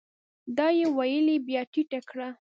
[0.57, 2.27] دا يې ويلې بيا ټيټه کړه؟